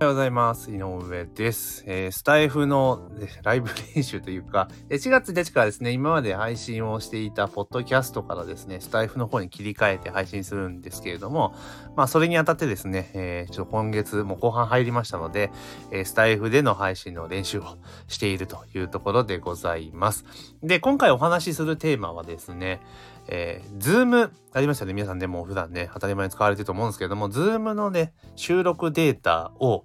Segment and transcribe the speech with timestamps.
[0.00, 0.70] おはようございます。
[0.70, 1.84] 井上です。
[1.86, 3.10] えー、スタエフの
[3.42, 11.54] ライブ練習というか、4月1日からですね、今まで配信をしていたポッドキャストからですね、スタエフの方に切り替えて配信するんですけれども、
[11.96, 15.50] まあ、それにあたってですね、えー、ちょっと今月も後半入りましたので、
[15.90, 17.76] えー、スタエフでの配信の練習を
[18.08, 20.24] しているというところでございます。
[20.62, 22.80] で、今回お話しするテーマはですね、
[23.28, 24.92] えー、 Zoom ありましたね。
[24.92, 29.84] 皆さんでも普段ね、当たり前に使われてると思うんですけれども、 Zoom のね、収録データを、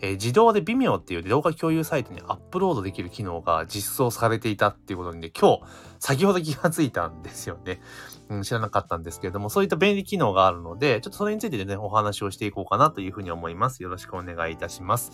[0.00, 5.62] えー、自動で微妙っていう動画共有サイトにアップロードできる機能が実装されていたっていうことにね、今日、
[5.98, 7.80] 先ほど気がついたんですよね。
[8.28, 13.82] うん、知らなかったんですけれども、そういった便利機能があるので、ちょっとそれについてでね、お話をしていこうかなというふうに思います。
[13.82, 15.12] よろしくお願いいたします。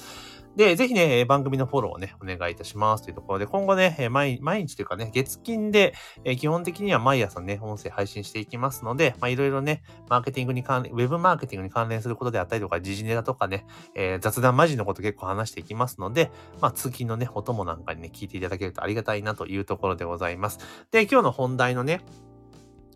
[0.57, 5.95] で、ぜひね、番組のフォローをね、お願いいたしますというところで、今後ね、毎毎日というかね、月金で、
[6.25, 20.59] え基本的には毎朝ね、音声配信していきますので、まあ、いろいろね、マーケティングに関連、ウェブマーケティングに関連することであったりとか、時事ネタとかね、えー、雑談まじりのこと結構話していきますので、まあ、通勤のね、お供なんかにね、聞いていただけるとありがたいなというところでございます。
[20.91, 22.01] で、今日の本題のね、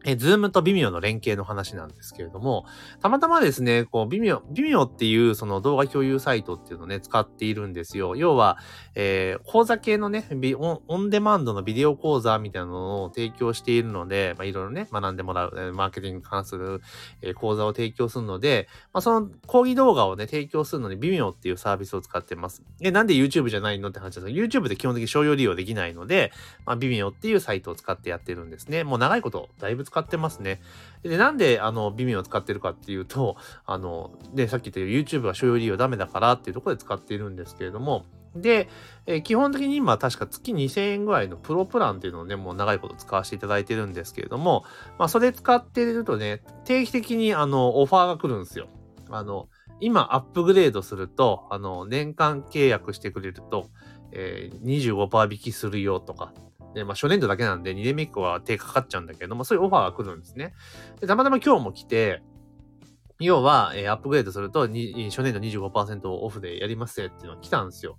[0.07, 2.65] え、 Zoom と Vimeo の連携の話なんですけれども、
[3.03, 8.15] たまたまですね、こう、 Vimeo、Vimeo っていうその動画共有サイトっていうのをね、使っているんですよ。
[8.15, 8.57] 要は、
[8.95, 16.83] えー、講座系のねオ、オンデマンドのビデオ講座みたいなのを提供しているので、まあ、いろいろね、学んでもらう、え、マーケティングに関する、
[17.21, 22.63] えー、講座を提供するので、まあ、その講義動画をね、提供するのにビミオっていうサービスを使ってます。
[22.81, 26.31] え、なんで YouTube じゃないのって話です YouTube で基本的に商用利用できないので、
[26.65, 28.85] まあ、ビミオっていうサイトを使ってやってるんですね。
[28.85, 30.61] もう長いことだいぶ使ってますね。
[31.03, 38.05] で、なんで、あの、ビミを使ってるかっていうと、あの、で、さっき言ったように YouTube は所有利用ダメだからっていうところで使っているんですけれども、
[38.41, 38.69] で、
[39.07, 44.65] えー、基本的に今確か月2000円ぐらいのプロプランっていうのをね、もう長いこと使わせていただいてるんですけれども、
[44.99, 48.69] まあそれ使ってるとね、定期的にあの、オファーが来るんですよ。
[49.11, 49.49] あの、
[49.81, 53.69] 今アップグレードすると、あの、年間契約してくれると、
[54.13, 56.33] えー、25%引きするよとか、
[56.77, 60.53] で、まあ、初年度だけなんで2年目以降は手かかっちゃうんだけども、そういうオファーが来るんですね。
[61.01, 62.23] で、たまたま今日も来て、
[63.19, 67.97] 要は、えー、アップグレードすると、初年度25%オフでやりますっていうのが来たんですよ。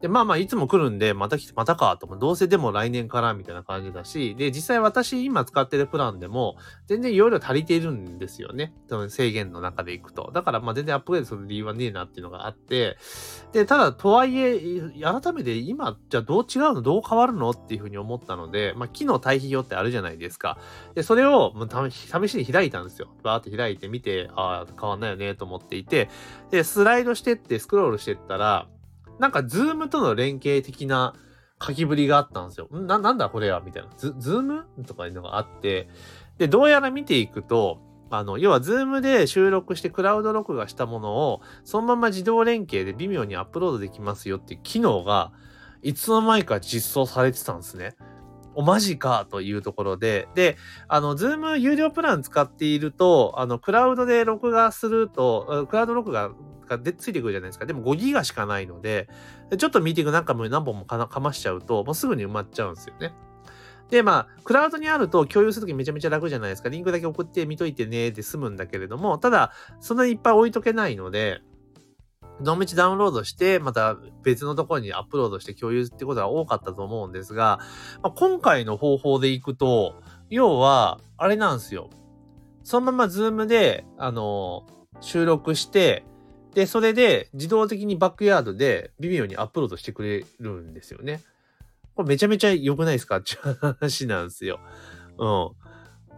[0.00, 2.06] で、まあまあ、いつも来るんで、また来て、またか、と。
[2.16, 8.74] どうせでも来年から、みたいな感じだし、で、実際私今使ってるプランでも、全然容量足りているんですよね。
[8.88, 10.30] その制限の中でいくと。
[10.34, 12.98] だから、まあ全然アップグレードする理由はねえなっていうのがあって、
[13.52, 14.60] で、ただ、とはいえ、
[15.02, 16.82] 改めて今、じゃあどう違うの？
[16.82, 17.50] どう変わるの？
[17.50, 20.58] っていうふうに思ったので、まあ、機能対比表ってあるじゃないですか。
[20.94, 21.54] で、それを、
[21.90, 23.08] 試しに開いたんですよ。
[23.22, 26.10] バーって開いてみて、ああ、変わんないよね、と思っていて、
[26.50, 28.68] で、スライドしてって、スクロールしてったら、
[29.18, 31.14] なんか、 Zoom との連携的な
[31.62, 32.68] 書きぶりがあったんですよ。
[32.70, 33.60] な、なんだこれは？
[33.60, 33.88] みたいな。
[33.96, 35.88] ズ、 Zoom とかいうのがあって、
[36.38, 45.32] で、どうやら見ていくと、あの、要は、 Zoom で収録してクラウド録画したものを、そのまま自動連携で Vimeo にアップロードできますよっていう機能が、
[45.82, 47.96] いつの間にか実装されてたんですね。
[48.54, 50.56] お、マジかというところで、で、
[50.88, 56.30] あの、 Zoom 有料プラン使っていると、あの、クラウドで録画すると、クラウド録画
[56.68, 57.66] がでついてくるじゃないですか。
[57.66, 59.08] でも5ギガしかないので、
[59.58, 63.14] ちょっとミーティングなんかも何本もかましちゃうと、もうすぐに埋まっちゃうんですよね。
[63.90, 66.68] で、まあ、クラウドにあると共有するときめちゃめちゃ楽じゃないですか。
[66.68, 71.40] リンクだけ送って見といてねで済むんだけれども、ただ、そんなにいっぱい置いとけないので、
[72.40, 77.60] どのみちダウンロードして、また別のところにアップロードして共有ってことが多かったと思うんですが、
[78.02, 81.88] まあ、今回の方法でいくと、要は、あれなんですよ。
[82.62, 84.66] そのまま Zoom で、あの
[85.00, 86.04] 収録して、
[86.56, 91.20] で、それで自動的にバックヤードで Vimeo にアップロードしてくれるんですよね。
[91.94, 93.18] これめちゃめちゃ良くないですか？
[93.20, 94.58] っていう話なんですよ。
[95.18, 95.50] うん。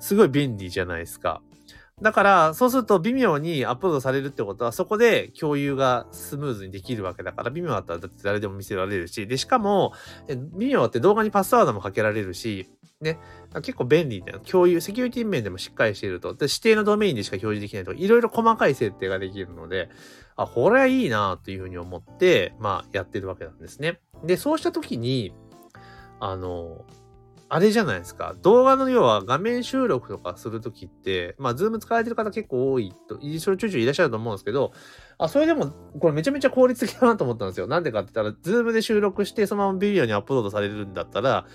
[0.00, 1.42] すごい便利じゃないですか。
[2.00, 9.92] だから、そうすると微妙にアップロードされるってことは、そこで共有がスムーズにできるわけだから、微妙だったらだって誰でも見せられるし、で、しかも、
[10.56, 12.70] 微妙って動画にパスワードもかけられるし、
[13.00, 13.18] ね、
[13.62, 19.88] 結構便利な共有、セキュリティ面でもしっかりしていると、で指定のドメインでしか表示できないとかいろいろ細かい設定ができるので、
[20.34, 24.00] あ、これはいいなというふうに思って、まあ、やってるわけなんですね。
[24.24, 25.32] で、そうしたときに、
[26.18, 26.84] あの、
[27.50, 28.34] あれじゃないですか。
[28.42, 34.72] 動画の要は画面収録とかするときって、まあ、 Zoom 使われてる方結構多いと、一緒ちょいちょいいらっしゃると思うんですけど、
[35.16, 37.66] あ、それでも、これめちゃめちゃ効率的だなと思ったんですよ。
[37.66, 41.46] なんでかって言ったら、 Zoom で収録して、そのまま Vimeo にアップロードされるんだったら、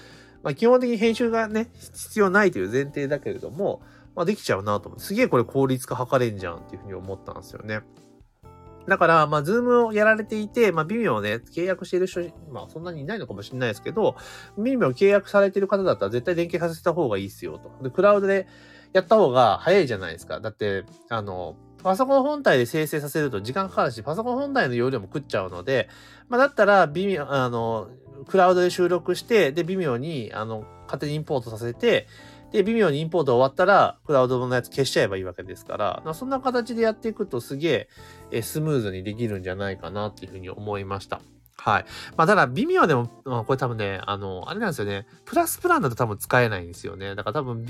[0.44, 3.81] まあ、基本的に編集がね、必要ないという前提だけれども、
[4.16, 7.81] まあ、できちゃうなと思って、すげえこれ効率化図れんじゃんっていうふうに思ったんですよね。
[8.88, 14.16] だから、まあ、 Zoom をやられていて、まあ、 Vimeo ね、契約している人、まあ、そんなにいないのかもしれないですけど、
[14.57, 17.72] 微妙契約されている方だったら絶対連携させた方がいいっすよと。
[17.81, 18.48] で、クラウドで
[18.92, 20.42] やった方が早いじゃないですか。
[20.42, 25.90] だって、あの、パソコン本体で生成させると時間かかるし、パソコン本体の容量も食っちゃうので、
[26.28, 27.90] まあ、だったら、微妙、あの、
[28.25, 32.07] クラウドで収録して、で、微妙に、あの、勝手にインポートさせて、
[32.51, 37.89] で、微妙にインポート終わったら、クラウドのやつ消しちゃえばいいわけですから、まそんな形でやっていくとすげえ
[38.31, 41.21] えスムーズにできるんじゃないかなっていうふうに思いました。
[41.63, 41.86] はい。
[42.18, 45.07] まあ、ただ、微妙でも、まあ、これ多分ね、あの、あれなんですよね。
[45.24, 47.15] プラスプランだと多分使えないんですよね。
[47.15, 47.65] だから多分、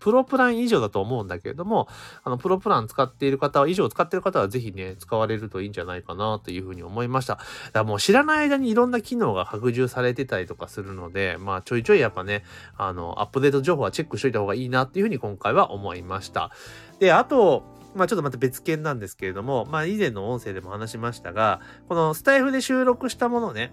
[0.00, 1.88] プロプラン以上だと思うんだけれども、
[2.24, 7.36] あの、プロプラン使っている方は、以上使っている方はぜひね、使われるといいんじゃないかなというふうに思いました。
[7.36, 12.44] だからもう知らない間にいろんな機能が拡充されてたりとかするので、まあ、ちょいちょいやっぱね、
[12.76, 16.50] あの、アップデート情報はチェックしといた方がいいなっていうふうに今回は思いました。
[16.98, 23.72] で、あと、まあちょっとまた別件なんですけれども、まあ以前の音声でも話しましたが、このスタイフで収録したものね、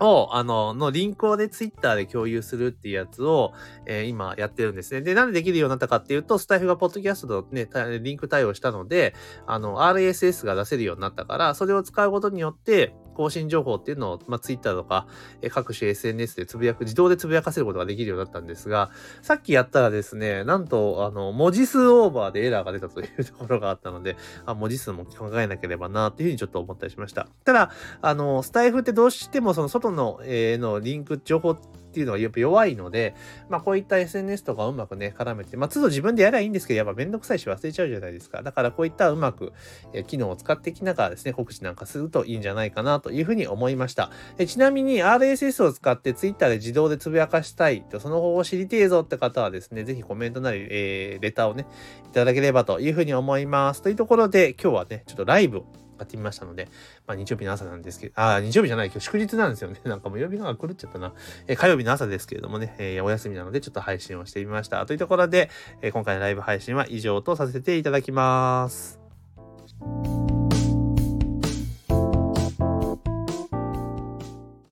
[0.00, 3.52] を、あの、のリンクをね、ツイッターで共有するっていうやつを、
[3.86, 5.02] えー、今やってるんですね。
[5.02, 7.68] で、なんでできるようになったかっていうと、スタイフがポッドキャストとね、
[8.00, 9.14] リンク対応したので、
[9.46, 15.08] あの、RSS が出せるようになったから、それを使うことによって、更新情報っていうのを、まあ、Twitter とか、
[15.42, 18.90] え各種 SNS でつぶやく、自動でつぶやかせることができるようになったんですが、
[19.22, 24.16] さっきやったらですね、なんと、あの、文字数オーバーでエラーが出たというところがあったので、
[24.46, 27.26] あ文字数も考えなければな、っていうふうにちょっと思ったりしました。
[27.44, 31.56] ただ、あの、スタイフってどうしてもその外の、えー、のリンク、情報
[31.88, 33.14] っていうのがやっぱ弱いので、
[33.48, 38.42] まあこういった SNS とかうまくね、絡めて、まあ都度自分でやればいいんですけど、やっぱめんどくさいし忘れちゃうじゃないですか。
[38.42, 39.52] だからこういったうまく、
[39.92, 44.10] え機能を使ってきながらですね、告知なんかするといいんじゃないかなというふうに思いました。
[44.38, 51.66] えちなみに RSS を使って Twitter で自動でつぶやかしたいと、その方法を知りてえぞって方はですね、ぜひコメントなり、えー、レターをね、
[52.06, 53.82] いただければというふうに思います。
[53.82, 55.66] というところで、今日はね、ちょっとライブを
[55.98, 56.68] やってみましたので、
[57.06, 59.80] まあ日曜日の朝なんですけど、あ、日曜日じゃない、今日祝日なんですよね。
[59.84, 61.12] なんかもう曜日が狂っちゃったな。
[61.46, 64.84] えー、火曜日の朝ですけれどもね、えー、お休みなのでちょっと配信をしてみました。
[64.86, 65.50] というところで、
[65.82, 68.98] えー、今回のライブ配信は以上とさせていただきます。